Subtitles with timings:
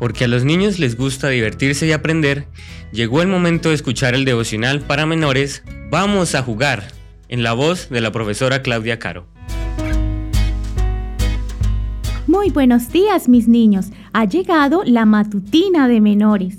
[0.00, 2.48] porque a los niños les gusta divertirse y aprender,
[2.90, 6.84] llegó el momento de escuchar el devocional para menores Vamos a jugar,
[7.28, 9.26] en la voz de la profesora Claudia Caro.
[12.26, 16.58] Muy buenos días mis niños, ha llegado la matutina de menores.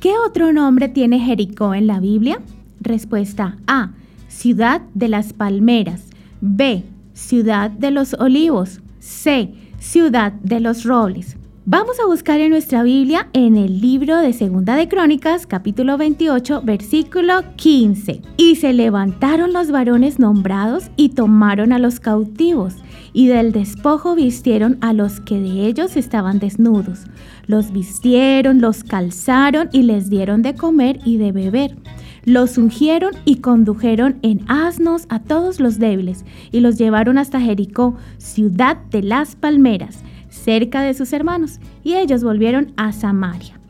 [0.00, 2.40] ¿Qué otro nombre tiene Jericó en la Biblia?
[2.80, 3.90] Respuesta A.
[4.28, 6.02] Ciudad de las Palmeras.
[6.40, 6.84] B.
[7.14, 8.80] Ciudad de los Olivos.
[9.00, 9.52] C.
[9.80, 11.38] Ciudad de los Robles.
[11.70, 16.62] Vamos a buscar en nuestra Biblia en el libro de Segunda de Crónicas, capítulo 28,
[16.64, 18.22] versículo 15.
[18.38, 22.76] Y se levantaron los varones nombrados y tomaron a los cautivos,
[23.12, 27.04] y del despojo vistieron a los que de ellos estaban desnudos.
[27.46, 31.76] Los vistieron, los calzaron y les dieron de comer y de beber.
[32.24, 37.94] Los ungieron y condujeron en asnos a todos los débiles, y los llevaron hasta Jericó,
[38.16, 43.60] ciudad de las palmeras cerca de sus hermanos, y ellos volvieron a Samaria.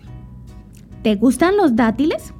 [1.03, 2.35] ¿Te gustan los dátiles?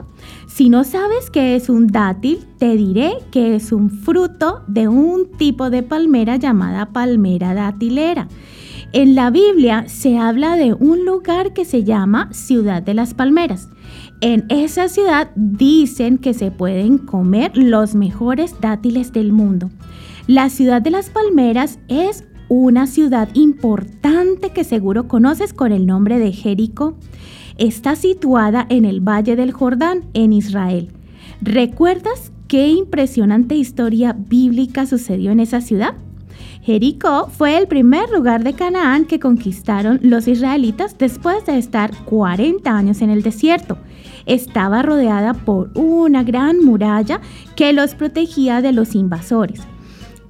[0.47, 5.31] Si no sabes qué es un dátil, te diré que es un fruto de un
[5.39, 8.29] tipo de palmera llamada palmera dátilera.
[8.93, 13.69] En la Biblia se habla de un lugar que se llama Ciudad de las Palmeras.
[14.21, 19.71] En esa ciudad dicen que se pueden comer los mejores dátiles del mundo.
[20.27, 26.19] La ciudad de las palmeras es una ciudad importante que seguro conoces con el nombre
[26.19, 26.97] de Jericó.
[27.57, 30.91] Está situada en el Valle del Jordán, en Israel.
[31.41, 35.95] ¿Recuerdas qué impresionante historia bíblica sucedió en esa ciudad?
[36.63, 42.71] Jericó fue el primer lugar de Canaán que conquistaron los israelitas después de estar 40
[42.71, 43.79] años en el desierto.
[44.27, 47.21] Estaba rodeada por una gran muralla
[47.57, 49.63] que los protegía de los invasores.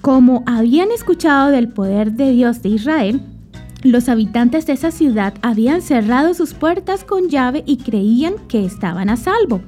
[0.00, 3.20] Como habían escuchado del poder de Dios de Israel,
[3.82, 9.10] los habitantes de esa ciudad habían cerrado sus puertas con llave y creían que estaban
[9.10, 9.60] a salvo.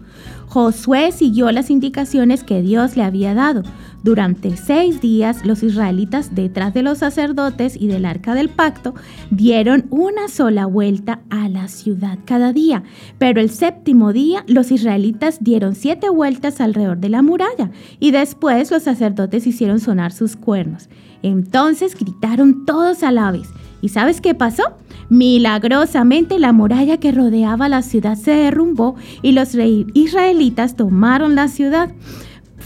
[0.47, 3.63] Josué siguió las indicaciones que Dios le había dado.
[4.03, 8.95] Durante seis días los israelitas detrás de los sacerdotes y del arca del pacto
[9.31, 12.83] dieron una sola vuelta a la ciudad cada día,
[13.19, 18.71] pero el séptimo día los israelitas dieron siete vueltas alrededor de la muralla y después
[18.71, 20.89] los sacerdotes hicieron sonar sus cuernos.
[21.23, 23.49] Entonces gritaron todos a la vez.
[23.83, 24.63] ¿Y sabes qué pasó?
[25.11, 29.55] Milagrosamente la muralla que rodeaba la ciudad se derrumbó y los
[29.95, 31.91] israelitas tomaron la ciudad.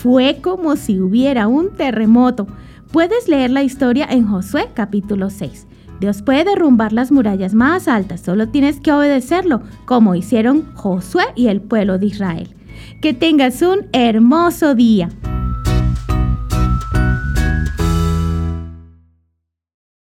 [0.05, 2.47] Fue como si hubiera un terremoto.
[2.93, 5.67] Puedes leer la historia en Josué capítulo 6.
[5.99, 11.47] Dios puede derrumbar las murallas más altas, solo tienes que obedecerlo, como hicieron Josué y
[11.47, 12.55] el pueblo de Israel.
[13.01, 15.09] Que tengas un hermoso día.